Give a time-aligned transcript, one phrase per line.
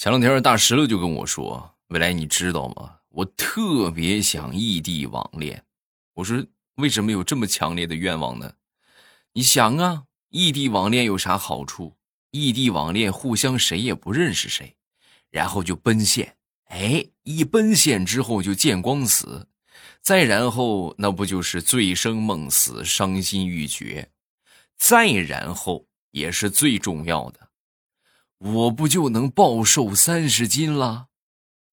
[0.00, 2.96] 前两天大石榴就跟我说：“未来你知道吗？
[3.10, 5.62] 我特别想异地网恋。”
[6.16, 6.42] 我说
[6.76, 8.50] ：“为什么有这么强烈的愿望呢？”
[9.34, 11.98] 你想啊，异地网恋有啥好处？
[12.30, 14.74] 异地网恋互相谁也不认识谁，
[15.28, 16.34] 然后就奔现。
[16.68, 19.48] 哎，一奔现之后就见光死，
[20.00, 24.10] 再然后那不就是醉生梦死、伤心欲绝？
[24.78, 27.49] 再然后也是最重要的。
[28.40, 31.08] 我不就能暴瘦三十斤了？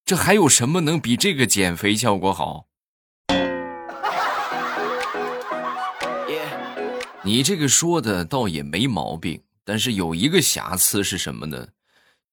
[0.04, 2.66] 这还有什么能比这个减肥效果好？
[7.23, 11.70] 你这个说的倒也没毛病，但是有一个瑕疵是什么呢？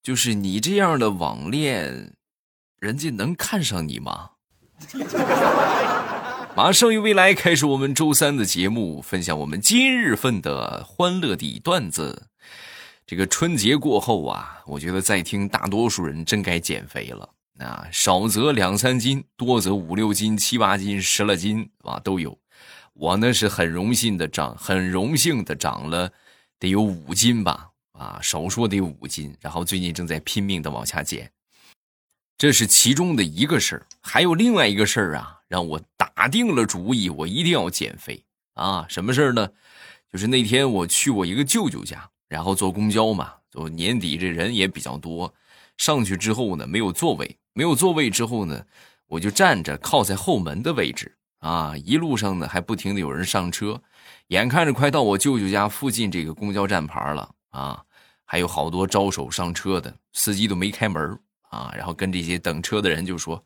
[0.02, 2.16] 就是你这样的网恋，
[2.80, 4.30] 人家能看上你吗？
[6.56, 12.26] 马上与未来开始我们周三的节目，分享我们今日份的欢乐的段子。
[13.06, 22.38] 这个春节过后啊，我觉得在听大多数人真该减肥了啊，少则两三斤，多则五六斤、七八斤、十来斤啊都有。
[22.94, 26.10] 我呢是很荣幸的长，很荣幸的长了
[26.58, 29.36] 得有五斤吧啊，少说得有五斤。
[29.38, 31.30] 然后最近正在拼命的往下减，
[32.38, 33.86] 这是其中的一个事儿。
[34.00, 38.86] 还有另外一个事儿啊，让我打定了主意，我一定要减肥啊。
[38.88, 39.50] 什么事儿呢？
[40.10, 42.10] 就是那天我去我一个舅舅家。
[42.34, 45.32] 然后坐公交嘛，就年底这人也比较多，
[45.76, 48.60] 上去之后呢，没有座位，没有座位之后呢，
[49.06, 51.76] 我就站着靠在后门的位置啊。
[51.76, 53.80] 一路上呢，还不停的有人上车，
[54.26, 57.84] 眼看着快到我舅舅家附近这个公交站牌了啊，
[58.24, 61.16] 还有好多招手上车的司机都没开门
[61.50, 63.44] 啊，然后跟这些等车的人就说：“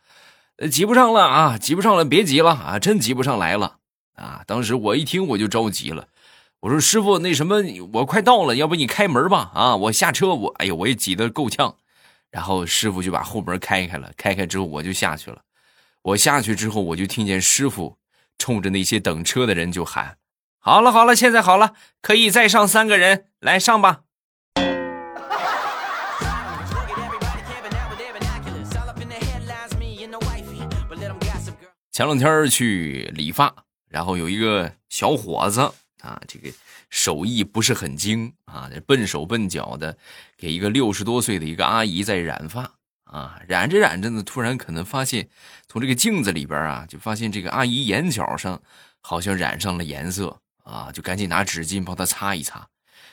[0.56, 3.76] 呃，挤不上了啊，挤不上了，别挤了啊，真挤不上来了
[4.14, 6.08] 啊。”当时我一听我就着急了。
[6.60, 9.52] 我说师傅，那什么，我快到了，要不你开门吧？
[9.54, 11.76] 啊，我下车，我哎呀，我也挤得够呛。
[12.30, 15.42] 然后师傅就把后门开开了，开开之后我就下去了。
[16.02, 17.96] 我下去之后，我就听见师傅
[18.38, 20.16] 冲着那些等车的人就喊
[20.58, 24.00] ：“好了好了，现在好了，可以再上三个人，来上吧。”
[31.92, 33.54] 前两天去理发，
[33.88, 35.72] 然后有一个小伙子。
[36.00, 36.50] 啊，这个
[36.90, 39.96] 手艺不是很精啊，笨手笨脚的，
[40.36, 42.70] 给一个六十多岁的一个阿姨在染发
[43.04, 45.28] 啊，染着染着呢，突然可能发现
[45.66, 48.60] 从这个镜子里边啊，就发现这个阿姨眼角上
[49.00, 52.68] 好像染上了颜色啊，就赶紧拿纸巾帮她擦一擦。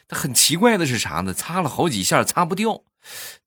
[0.08, 1.34] 她很奇怪的是啥呢？
[1.34, 2.84] 擦了好几下擦不掉，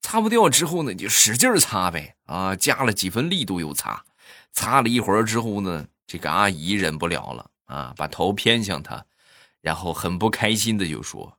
[0.01, 4.03] 擦不掉之后呢，就使劲擦呗啊，加了几分力度又擦，
[4.51, 9.05] 擦了一会儿之后呢，这个阿姨忍不了了啊，把头偏向他。
[9.69, 11.37] 然后很不开心的就说：“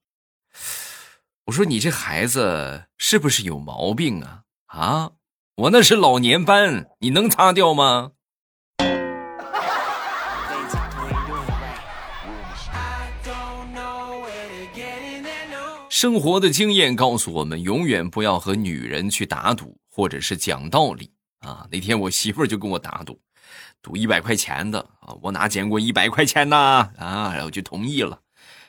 [1.47, 4.43] 我说你这孩子是不是有毛病啊？
[4.67, 5.11] 啊，
[5.57, 8.13] 我那是老年斑，你能擦掉吗？”
[15.91, 21.67] 生活的经验告诉我们，永远不要和女人去打赌，或者是讲道理啊。
[21.69, 23.21] 那天我媳妇儿就跟我打赌。
[23.83, 28.21] 赌一百块钱的啊，我哪捡过一百块钱呢啊，然后就同意了。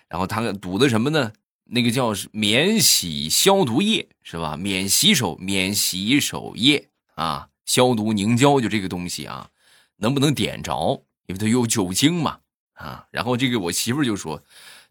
[0.08, 1.32] 然后他赌的什么呢？
[1.66, 4.58] 那个叫免洗消毒液是吧？
[4.58, 9.50] 免洗手免洗手液啊，消毒凝胶就这个东西啊，
[9.98, 11.04] 能不能点着？
[11.28, 12.40] 因为它有酒精嘛
[12.74, 13.06] 啊。
[13.12, 14.44] 然后这个我媳妇就说，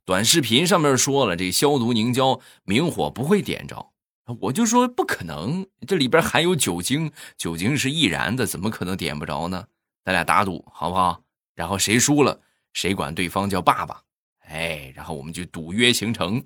[0.06, 3.91] 短视频上面说了，这个消毒凝胶明火不会点着。
[4.41, 9.66] 我就说不可能，这里边含有酒精，酒精是易燃的，怎么可能点不着呢？
[10.05, 11.22] 咱俩打赌好不好？
[11.55, 12.41] 然后谁输了，
[12.72, 14.03] 谁管对方叫爸爸。
[14.47, 16.43] 哎，然后我们就赌约形成，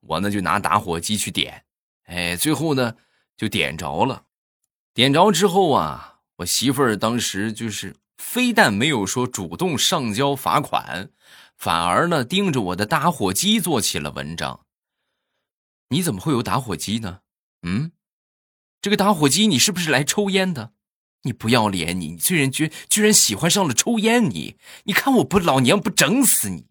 [0.00, 1.64] 我呢就拿打火机去点，
[2.04, 2.94] 哎，最后呢
[3.36, 4.24] 就点着了。
[4.92, 11.10] 点着之后啊，我媳妇儿当时就是非但没有说主动上交罚款，
[11.56, 14.66] 反而呢盯着我的打火机做起了文章。
[15.88, 17.20] 你怎么会有打火机呢？
[17.62, 17.92] 嗯，
[18.80, 20.72] 这个打火机你是不是来抽烟的？
[21.22, 22.00] 你不要脸！
[22.00, 24.24] 你你这人居居然喜欢上了抽烟！
[24.30, 26.66] 你你看我不老娘不整死你！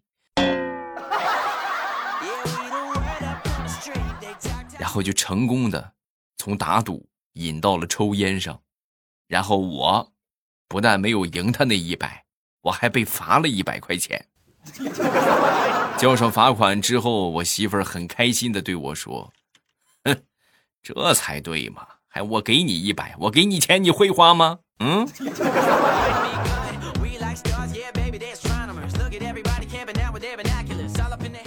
[4.78, 5.92] 然后就成功的
[6.36, 8.60] 从打赌引到了抽烟上，
[9.28, 10.12] 然后我
[10.66, 12.24] 不但没有赢他那一百，
[12.62, 14.26] 我还被罚了一百块钱。
[15.96, 19.32] 交上罚款之后，我媳妇很开心的对我说
[20.04, 20.22] ：“哼，
[20.82, 24.58] 这才对嘛。”还我给你一百，我给你钱，你会花吗？
[24.80, 25.06] 嗯。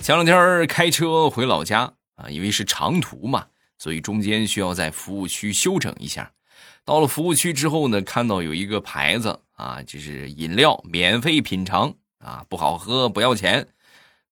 [0.02, 3.46] 前两天开车回老家啊，因为是长途嘛，
[3.78, 6.32] 所以中间需要在服务区休整一下。
[6.86, 13.68] 到了服务区之后呢，看到有一个牌子啊，就是饮料免费品尝啊，不好喝不要钱，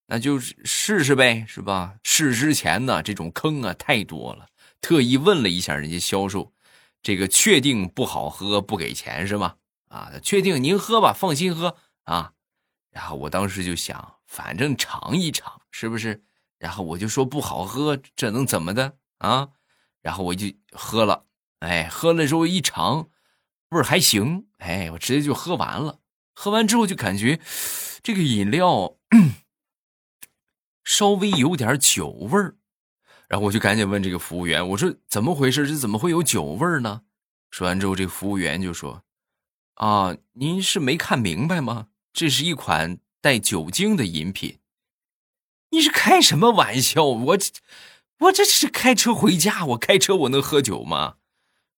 [0.08, 1.96] 那就试试呗，是吧？
[2.04, 4.46] 试之前呢，这种坑啊太多了，
[4.82, 6.54] 特意问了一下人家销售，
[7.02, 9.56] 这个确定不好喝不给钱是吗？
[9.88, 12.34] 啊，确定您喝吧，放心喝啊。
[12.90, 16.24] 然后我当时就想，反正尝一尝是不是？
[16.58, 19.50] 然后我就说不好喝，这能怎么的啊？
[20.02, 21.26] 然后我就喝了。
[21.60, 23.10] 哎，喝了之后一尝，
[23.70, 24.48] 味儿还行。
[24.58, 26.00] 哎，我直接就喝完了。
[26.34, 27.40] 喝完之后就感觉
[28.02, 28.98] 这个饮料
[30.84, 32.56] 稍微有点酒味儿，
[33.32, 35.66] 然后我就赶紧问这个服务员：“我说怎么回事？
[35.66, 37.04] 这怎么会有酒味呢？”
[37.50, 39.04] 说完之后，这服务员就说
[39.76, 41.88] ：“啊，您是没看明白吗？
[42.12, 44.60] 这是一款带酒精的饮品。”
[45.72, 47.06] 你是开什么玩笑？
[47.06, 47.38] 我
[48.20, 51.16] 我这是开车回家，我开车我能喝酒吗？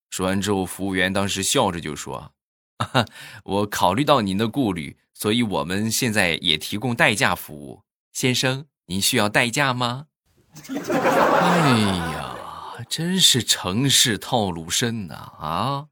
[0.10, 2.34] 说完之后，服务员当时笑着就说：
[3.46, 7.84] “我考虑到您的顾虑，所以我们现在也提供代驾服务。
[8.12, 10.08] 先生，您需要代驾吗？”
[10.56, 11.70] 哎
[12.14, 15.16] 呀，真是城市套路深呐！
[15.40, 15.88] 啊，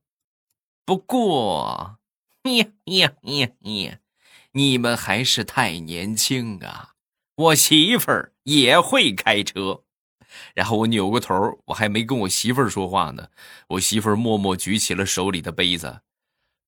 [0.85, 1.97] 不过，
[2.43, 3.99] 呀呀呀呀，
[4.51, 6.93] 你们还是太年轻啊！
[7.35, 9.83] 我媳妇儿也会开车。
[10.53, 13.29] 然后我扭过头，我还没跟我媳妇儿说话呢，
[13.69, 16.01] 我媳妇儿默默举起了手里的杯子，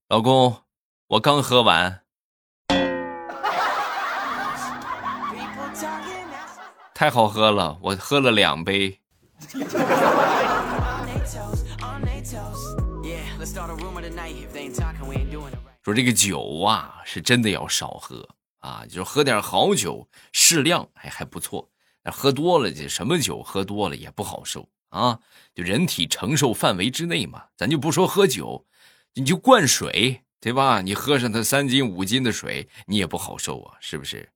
[0.09, 0.63] 老公，
[1.07, 2.02] 我刚喝完，
[7.03, 8.97] 太好喝了，我喝了两杯。
[15.83, 18.25] 说这个酒啊，是真的要少喝
[18.59, 21.69] 啊，就喝点好酒，适量还还不错。
[22.05, 25.19] 喝多了，这什么酒喝多了也不好受啊！
[25.53, 28.65] 就人体承受范围之内嘛，咱就不说喝酒，
[29.15, 30.79] 你就灌水，对吧？
[30.79, 34.29] 你喝上它三斤五斤的水，你也不好受啊，是不是？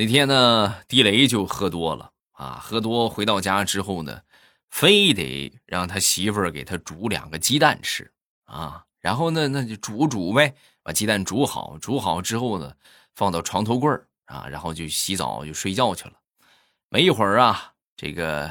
[0.00, 4.22] 那天呢，地雷就喝多了啊，喝多回到家之后呢，
[4.70, 8.08] 非得让他媳妇儿给他煮两个鸡蛋吃
[8.44, 10.54] 啊，然后呢，那就煮煮呗，
[10.84, 12.72] 把鸡蛋煮好，煮好之后呢，
[13.16, 13.90] 放到床头柜
[14.26, 16.12] 啊，然后就洗澡就睡觉去了。
[16.90, 18.48] 没一会儿啊，这个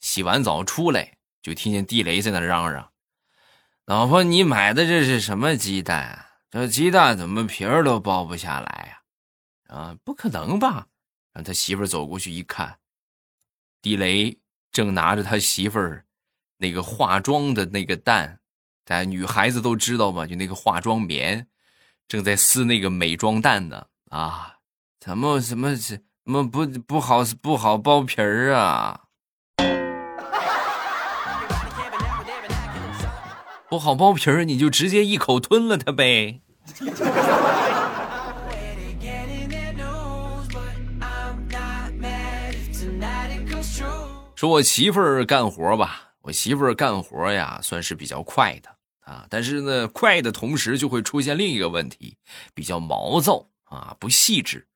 [0.00, 2.90] 洗完澡出来，就听见地雷在那嚷嚷
[3.86, 6.26] ：“老婆，你买的这是什么鸡蛋？
[6.50, 8.98] 这鸡蛋怎么皮儿都剥不下来呀？
[8.98, 9.01] 啊，
[9.72, 10.86] 啊不可能吧？”
[11.34, 12.78] 让他媳妇儿走过去一看，
[13.80, 14.38] 地雷
[14.70, 16.04] 正拿着他媳妇儿
[16.58, 18.38] 那个化妆的那个蛋，
[18.84, 20.26] 咱女孩子都知道吧？
[20.26, 21.46] 就那个化妆棉，
[22.06, 23.86] 正在撕那个美妆蛋呢。
[24.10, 24.58] 啊，
[25.00, 25.74] 怎么怎么？
[25.74, 29.04] 怎么不不好不好剥皮儿啊？
[33.68, 36.42] 不好剥皮儿，你就直接一口吞了它呗。
[44.42, 48.68] 说我媳妇儿干活吧，我媳妇儿干活呀，算是比较快的
[49.02, 49.24] 啊。
[49.30, 52.16] 但是呢，快的同时就会出现另一个问题，
[52.52, 54.66] 比较毛躁啊，不细致。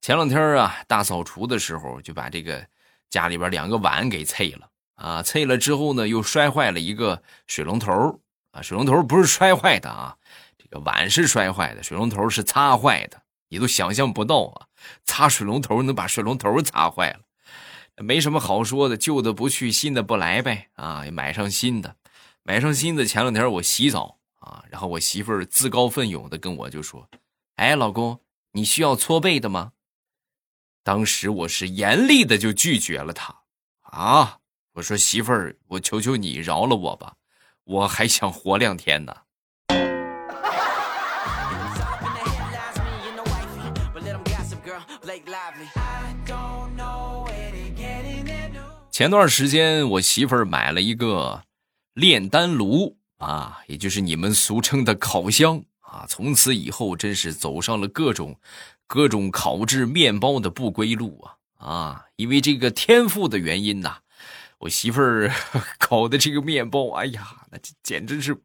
[0.00, 2.64] 前两天啊，大扫除的时候就把这个
[3.10, 5.20] 家里边两个碗给碎了啊！
[5.20, 8.20] 碎了之后呢，又摔坏了一个水龙头
[8.52, 8.62] 啊！
[8.62, 10.16] 水龙头不是摔坏的啊，
[10.56, 13.20] 这个碗是摔坏的，水龙头是擦坏的。
[13.48, 14.66] 你都想象不到啊，
[15.04, 17.22] 擦水龙头能把水龙头擦坏了，
[18.00, 21.04] 没什么好说的，旧的不去，新的不来呗啊！
[21.12, 21.96] 买上新的，
[22.42, 23.04] 买上新的。
[23.04, 27.08] 前两天我洗澡啊，然后我媳妇儿自告奋勇的跟我就说
[27.56, 28.20] ：“哎，老公，
[28.52, 29.72] 你需要搓背的吗？”
[30.84, 33.42] 当时我是严厉的就拒绝了他，
[33.82, 34.38] 啊！
[34.74, 37.16] 我说媳妇儿，我求求你饶了我吧，
[37.64, 39.14] 我还想活两天呢。
[48.98, 51.44] 前段时间我媳妇儿买了一个
[51.94, 58.36] 炼丹炉啊，也就是你们俗称的烤箱啊，从此以后真是走上了各种。
[58.88, 62.06] 各种烤制面包的不归路啊啊！
[62.16, 63.98] 因为这个天赋的原因呐，
[64.58, 65.32] 我媳妇儿
[65.78, 68.36] 烤的这个面包，哎呀，那简直是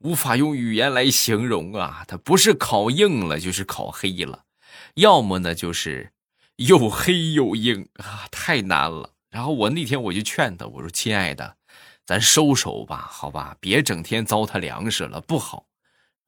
[0.00, 2.04] 无法用语言来形容啊！
[2.08, 4.46] 它不是烤硬了，就是烤黑了，
[4.94, 6.10] 要么呢就是
[6.56, 9.12] 又黑又硬啊，太难了。
[9.30, 11.56] 然后我那天我就劝他，我说：“亲爱的，
[12.04, 15.66] 咱收手吧，好吧，别整天糟蹋粮食了，不好。”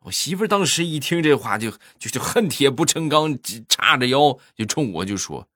[0.07, 5.49] 我媳妇当时一听这话，就就就恨铁不成钢，叉着腰就冲我就说：“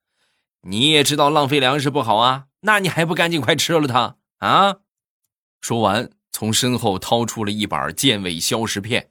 [0.62, 4.76] 你也知道浪费粮食不好啊，那你还不赶紧快吃了它啊？
[5.61, 9.11] 说完，从身后掏出了一把健胃消食片，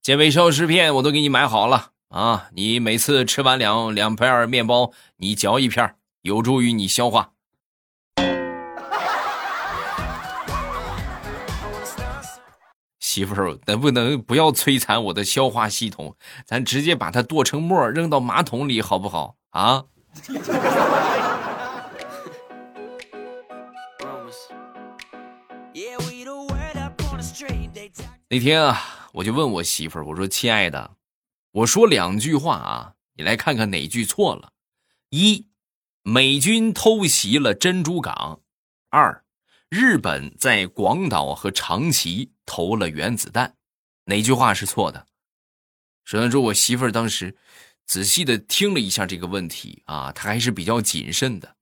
[0.00, 2.48] 健胃消食片我都给你买好了啊！
[2.54, 7.32] 你每次吃完两两片面包，你嚼一片，有助于你消化。
[13.10, 16.14] 媳妇儿，能不能不要摧残我的消化系统？
[16.46, 19.82] 咱直接把它剁成沫，扔到马桶里，好不好啊？
[28.28, 28.80] 那天啊，
[29.14, 30.92] 我就问我媳妇儿，我说：“亲爱的，
[31.50, 34.52] 我说两句话啊，你来看看哪句错了。
[35.08, 35.48] 一，
[36.04, 38.38] 美军偷袭了珍珠港；
[38.90, 39.24] 二，
[39.68, 43.54] 日本在广岛和长崎投了原子弹，
[44.06, 45.06] 哪句话是错的？”
[46.02, 47.36] 首先说，我媳妇儿当时
[47.86, 51.54] 仔细的听了一下这个问题啊，她还是比较谨慎的。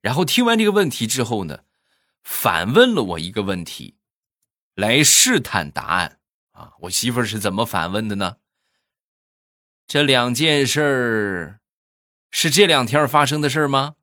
[0.00, 1.64] 然后听完这个问题之后呢，
[2.22, 3.96] 反问了我一个问题。
[4.76, 6.20] 来试探答案
[6.52, 6.74] 啊！
[6.82, 8.36] 我媳妇儿是怎么反问的呢？
[9.88, 11.58] 这两件事
[12.30, 13.96] 是这两天发生的事吗？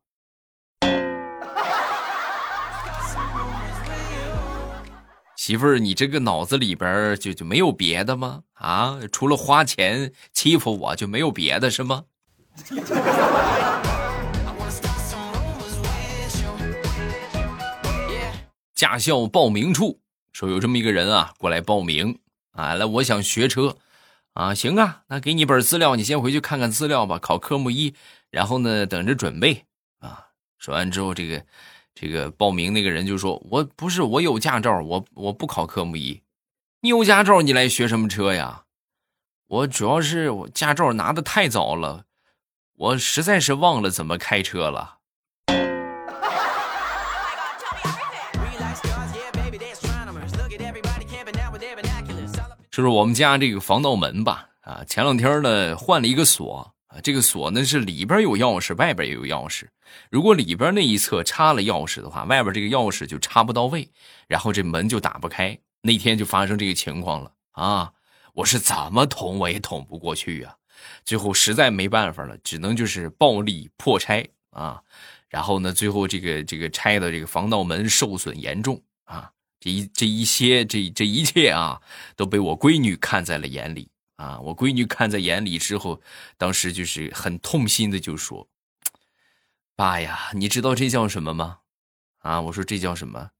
[5.45, 8.41] 媳妇儿，你这个脑子里边就就没有别的吗？
[8.53, 12.05] 啊，除了花钱欺负我就没有别的是吗？
[18.73, 19.99] 驾校报名处。
[20.33, 22.17] 说有这么一个人啊，过来报名
[22.53, 23.77] 啊，来，我想学车，
[24.33, 27.93] 啊，行啊，那给你本资料，你先回去看看资料吧，考科目一，
[28.31, 29.65] 然后呢，等着准备
[29.99, 30.29] 啊。
[30.57, 31.45] 说完之后，这个
[31.95, 36.21] 这个报名那个人就说：“我不是，我有驾照，我我不考科目一。
[36.81, 38.63] 你有驾照，你来学什么车呀？
[39.47, 42.03] 我主要是我驾照拿的太早了，
[42.75, 44.97] 我实在是忘了怎么开车了。”
[52.69, 59.65] 就是我们家这个防盗门吧，啊，前两天呢换了一个锁这个锁呢是里边有钥匙，外边也有钥匙。
[60.09, 63.89] 如果里边那一侧插了钥匙的话，外边这个钥匙就插不到位，
[64.27, 65.57] 然后这门就打不开。
[65.81, 67.91] 那天就发生这个情况了啊！
[68.33, 70.55] 我是怎么捅我也捅不过去呀，
[71.05, 74.81] 最后实在没办法了，只能就是暴力破拆啊。
[75.29, 79.31] 然后呢，最后这个这个拆的这个防盗门受损严重啊。
[79.59, 81.81] 这一这一些这这一切啊，
[82.15, 84.39] 都被我闺女看在了眼里啊！
[84.39, 86.01] 我闺女看在眼里之后，
[86.37, 88.47] 当时就是很痛心的就说
[89.75, 91.59] ：“爸呀，你知道这叫什么吗？”
[92.23, 93.31] 啊，我说这叫什么？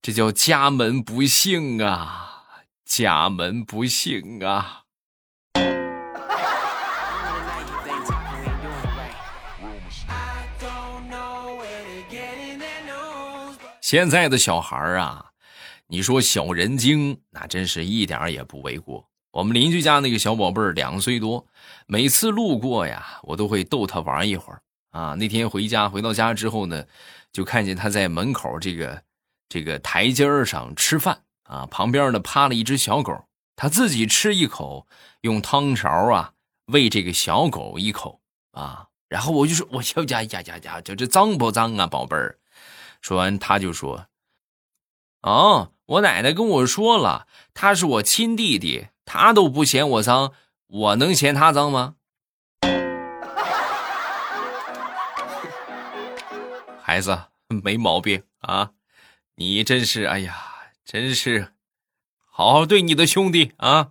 [0.00, 2.44] 这叫家门不幸啊！
[2.84, 4.84] 家门不幸啊！
[13.80, 15.32] 现在的小孩啊。
[15.88, 19.09] 你说小人精，那真是一点也不为过。
[19.32, 21.46] 我们邻居家那个小宝贝儿两岁多，
[21.86, 24.60] 每次路过呀，我都会逗他玩一会儿
[24.90, 25.14] 啊。
[25.14, 26.84] 那天回家回到家之后呢，
[27.32, 29.02] 就看见他在门口这个
[29.48, 34.88] 这个台阶上吃饭啊，旁边呢趴了一只小狗，他自己吃一口，
[35.20, 36.32] 用汤勺啊
[36.66, 38.20] 喂这个小狗一口
[38.50, 38.88] 啊。
[39.08, 42.38] 然后我就说：“我小家呀呀呀，这这脏不脏啊，宝贝儿？”
[43.00, 44.06] 说完他就说
[45.22, 50.32] ：“哦。”我奶奶跟我说了，他是我亲弟弟，他都不嫌我脏，
[50.66, 51.94] 我能嫌他脏吗？
[56.82, 58.70] 孩子没毛病啊，
[59.36, 60.36] 你真是哎呀，
[60.84, 61.52] 真是
[62.30, 63.90] 好好对你的兄弟啊。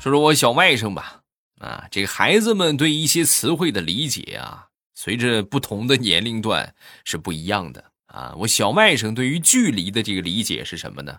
[0.00, 1.22] 说说我小外甥吧，
[1.60, 4.68] 啊，这个孩子们对一些词汇的理解啊。
[4.96, 8.32] 随着不同的年龄段是不一样的啊！
[8.38, 11.18] 我小外甥对于距离的这个理解是什么呢？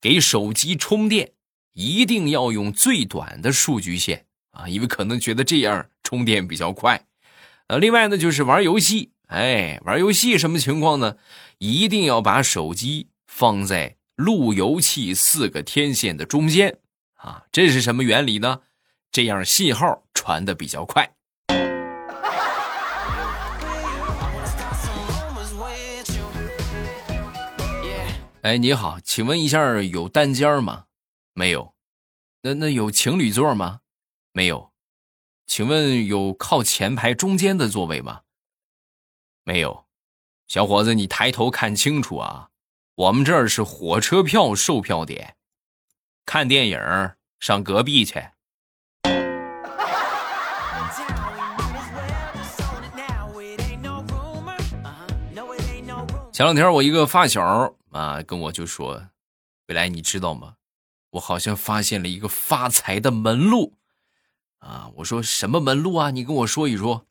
[0.00, 1.32] 给手机充电
[1.74, 7.04] 一定要用最短的数据线啊，因为可能觉得这样充电比较快。
[7.66, 11.16] 呃，另外呢就是玩游戏，哎，玩游戏什么情况呢？
[11.58, 16.78] 一定要把手机放在路由器四个天线的中间
[17.14, 18.62] 啊，这是什么原理呢？
[19.10, 21.14] 这样信号传的比较快。
[28.42, 30.86] 哎你好请问一下有单间吗？
[31.32, 31.74] 没有。
[32.40, 33.82] 那那有情侣座吗？
[34.32, 34.72] 没有。
[35.46, 38.22] 请问有靠前排中间的座位吗？
[39.44, 39.86] 没有。
[40.48, 42.48] 小伙子你抬头看清楚啊
[42.96, 45.36] 我们这儿是火车票售票点
[46.26, 46.80] 看电影
[47.38, 48.14] 上隔壁去。
[56.32, 59.08] 前两天我一个发小啊跟我就说
[59.68, 60.56] ：“未来你知道吗？
[61.10, 63.76] 我好像发现了一个发财的门路。”
[64.60, 66.10] 啊，我说什么门路啊？
[66.10, 67.06] 你跟我说一说。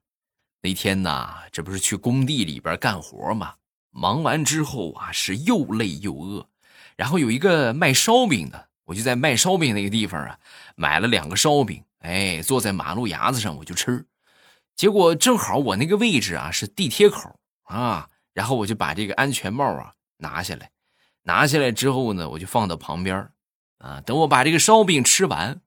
[0.63, 3.55] 那天呐，这不是去工地里边干活吗？
[3.91, 6.47] 忙完之后啊，是又累又饿。
[6.95, 10.39] 然后有一个卖烧饼的，我就在卖烧饼那个地方啊，
[10.75, 11.83] 买了两个烧饼。
[11.99, 14.05] 哎，坐在马路牙子上我就吃。
[14.75, 18.09] 结果正好我那个位置啊是地铁口啊。
[18.33, 20.71] 然后我就把这个安全帽啊拿下来，
[21.23, 23.29] 拿下来之后呢，我就放到旁边
[23.79, 24.01] 啊。
[24.01, 25.61] 等我把这个烧饼吃完，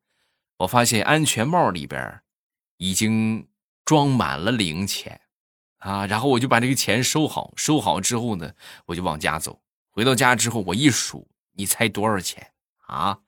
[0.58, 2.20] 我发现安全帽里边
[2.76, 3.48] 已经
[3.84, 5.20] 装满了零钱
[5.78, 6.06] 啊。
[6.06, 8.52] 然后我就把这个钱收好，收好之后呢，
[8.86, 9.60] 我就往家走。
[9.90, 12.52] 回到家之后，我一数，你猜多少钱
[12.86, 13.18] 啊？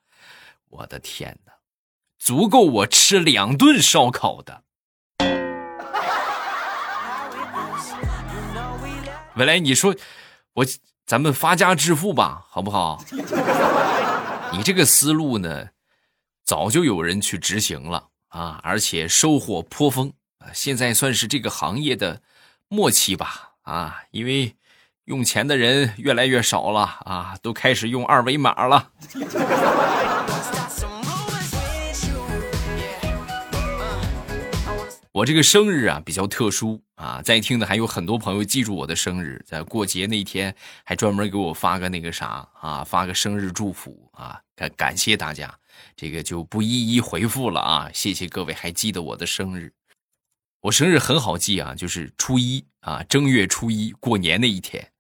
[0.69, 1.53] 我的天哪，
[2.19, 4.65] 足够我吃两顿烧烤的。
[9.37, 9.95] 未来，你说
[10.55, 10.65] 我
[11.07, 13.01] 咱们发家致富吧，好不好？
[14.53, 15.69] 你这个思路呢，
[16.45, 20.51] 早就有人去执行了啊，而且收获颇丰啊。
[20.53, 22.21] 现在算是这个行业的
[22.69, 24.57] 末期吧啊，因为
[25.05, 28.91] 用钱的人越来越少了啊，都开始用二维码了。
[35.17, 40.55] 我这个生日啊比较特殊啊，在听的还有很多朋友记住我的生日，在过节那天
[40.85, 45.59] 还专门给我发个那个啥啊，发个生日祝福啊，感感谢大家，
[45.97, 49.73] 这个就不一一回复了啊，谢谢各位还记得我的生日，
[50.61, 54.93] 我生日很好记啊，就是初一啊，正月初一过年那一天，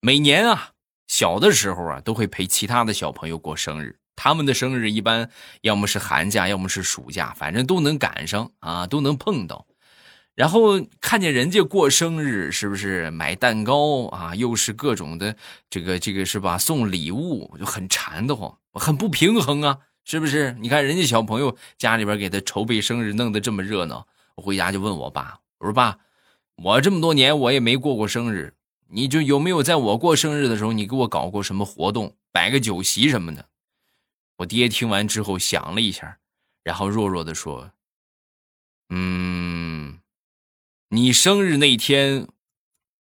[0.00, 0.72] 每年啊
[1.06, 4.00] 小的时候啊都会陪其他的小朋友过生日。
[4.16, 5.30] 他们的生日一般
[5.62, 9.66] 要么是寒假，要么是暑假，反正都能赶上啊，都能碰到。
[10.34, 14.34] 然后看见人家过生日，是不是买蛋糕啊？
[14.34, 15.36] 又是各种的
[15.68, 16.56] 这个这个是吧？
[16.56, 20.56] 送礼物，我就很馋得慌，很不平衡啊，是不是？
[20.58, 25.98] 你看人家小朋友家里边给他筹备生日，弄得这么热闹，我回家就问我爸，我说爸，
[26.56, 28.54] 我这么多年我也没过过生日，
[28.88, 33.44] 你就有没有在我过生日的时候，你给我搞过什么活动，摆个酒席什么的？
[34.42, 36.18] 我爹听完之后想了一下，
[36.64, 37.70] 然后弱弱的说
[38.90, 40.00] ：“嗯，
[40.88, 42.26] 你生日那天，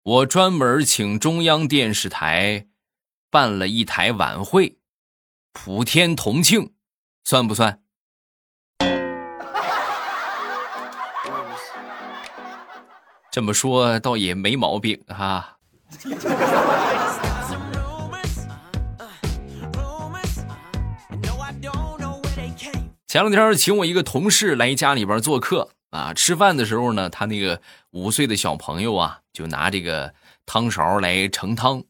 [0.04, 2.68] 我专门请中央电视台
[3.32, 4.78] 办了一台晚会，
[5.52, 6.74] 普天同庆，
[7.24, 7.82] 算不算？”
[13.32, 15.58] 这么说倒也没毛病哈。
[23.12, 30.14] 前两天请我一个同事来家里边做客啊，吃饭的时候呢，他那个五岁的小朋友啊，就拿这个
[30.46, 31.84] 汤勺来盛汤，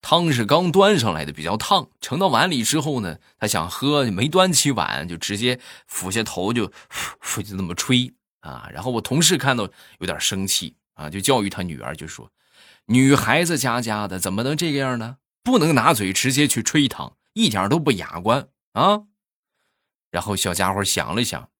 [0.00, 6.70] 汤是刚端上来的，比较烫，盛到碗里之后呢，他想喝，没端起碗，就直接俯下头就
[7.34, 8.68] 就就那么吹啊。
[8.72, 12.30] 然后我同事看到有点生气啊，就教育他女儿，就说
[12.86, 15.16] ：“女孩子家家的怎么能这个样呢？
[15.42, 19.06] 不能拿嘴直接去吹汤，一点都不雅观啊。”
[20.14, 21.50] 然后小家伙想了想，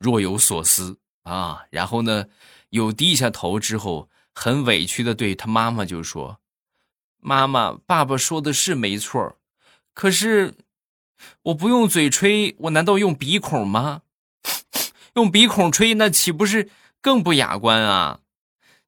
[0.00, 1.62] 若有所思啊。
[1.70, 2.26] 然后呢，
[2.70, 6.40] 又低下头之后，很委屈的对他妈妈就说
[7.22, 9.38] ：“妈妈，爸爸说的是没错，
[9.94, 10.56] 可是
[11.42, 14.02] 我不用嘴吹，我难道用鼻孔吗？
[15.14, 16.68] 用鼻孔吹，那岂不是
[17.00, 18.22] 更不雅观啊？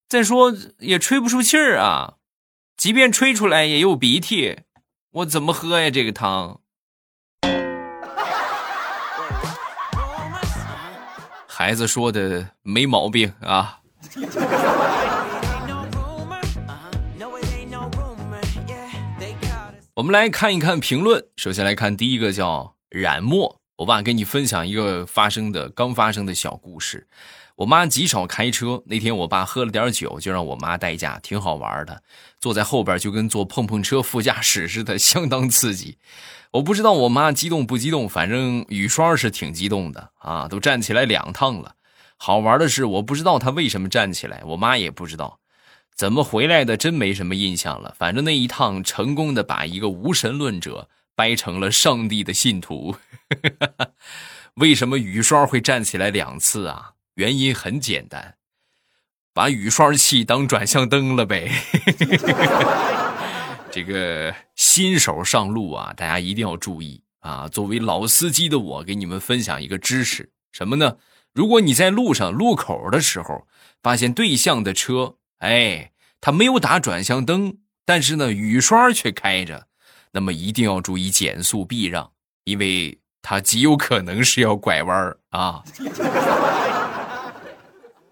[0.08, 2.16] 再说也吹不出气儿啊，
[2.76, 4.62] 即便吹出来也有鼻涕，
[5.12, 6.60] 我怎么喝呀这个汤？”
[11.60, 13.80] 孩子说的没毛病啊。
[19.92, 21.22] 我们来看一看评论。
[21.36, 27.06] 首先来看第一个叫冉墨，我爸给你分享一个发生的刚发生的小故事。
[27.60, 32.02] 我妈极少开车，那天我爸喝了点酒，就让我妈代驾，挺好玩的。
[32.38, 35.98] 坐在后边就跟坐碰碰车副驾驶似的，相当刺激。
[36.52, 41.74] 我不知道我妈激动不激动，反正雨刷是挺激动的啊，都站起来两趟了。
[42.16, 45.40] 好玩的是，我不知道她为什么站起来，我妈也不知道
[45.94, 47.94] 怎么回来的，真没什么印象了。
[47.98, 52.96] 反正那一趟成功的把一个无神论者掰成了上帝的信徒。
[54.56, 56.92] 为什么雨刷会站起来两次啊？
[57.14, 58.36] 原因很简单，
[59.32, 61.50] 把雨刷器当转向灯了呗。
[63.72, 67.46] 这个新手上路啊，大家一定要注意啊！
[67.46, 70.96] 作为老司机的我，给你们分享一个知识，什么呢？
[71.32, 73.46] 如果你在路上路口的时候，
[73.80, 79.68] 发现对向的车，哎，他没有打转向灯，但是呢，雨刷却开着，
[80.10, 82.10] 那么一定要注意减速避让，
[82.42, 85.62] 因为他极有可能是要拐弯啊。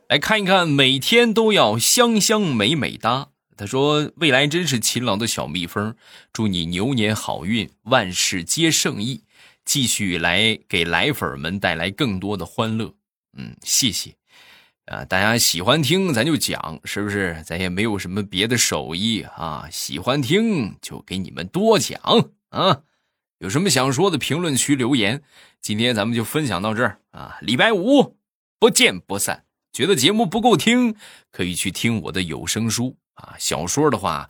[0.08, 3.28] 来看一看，每天都要香香美美哒。
[3.58, 5.94] 他说：“未来真是勤劳的小蜜蜂，
[6.32, 9.24] 祝你牛年好运，万事皆胜意，
[9.66, 12.94] 继续来给来粉们带来更多的欢乐。”
[13.36, 14.14] 嗯，谢谢。
[14.86, 17.42] 啊，大家喜欢听咱就讲，是不是？
[17.44, 22.00] 咱也没有什么别的手艺啊，喜欢听就给你们多讲
[22.48, 22.80] 啊。
[23.40, 25.22] 有什么想说的，评论区留言。
[25.60, 28.16] 今天咱们就分享到这儿啊，礼拜五
[28.58, 29.44] 不见不散。
[29.72, 30.96] 觉得节目不够听，
[31.30, 33.34] 可以去听我的有声书啊。
[33.38, 34.28] 小说的话。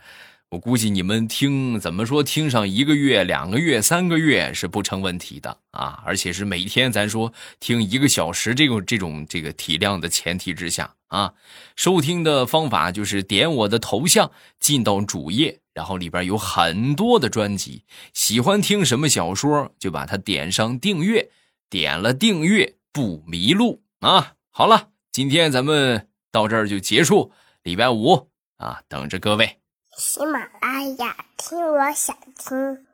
[0.51, 6.03] 我估计你们听怎么说，听上一个月、两个月、三个月是不成问题的啊！
[6.07, 11.35] 而且是每天咱说听一个小时这种这种这个体量的前提之下啊。
[11.77, 21.29] 收听的方法就是点我的头像进到主页，然后里边有很多的专辑，喜欢听什么小说就把它点上订阅，
[21.69, 24.33] 点了订阅不迷路啊！
[24.49, 24.89] 好了，
[25.19, 27.33] 今天咱们到这儿就结束，
[27.65, 29.59] 礼拜五啊，等着各位。
[29.97, 32.87] 喜马拉雅，听我想听。